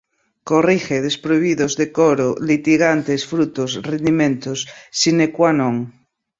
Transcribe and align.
corrige, 0.49 0.97
desprovidos, 1.07 1.73
decoro, 1.81 2.27
litigantes, 2.49 3.21
frutos, 3.31 3.71
rendimentos, 3.89 4.59
sine 4.99 5.27
qua 5.35 5.51
non 5.59 5.75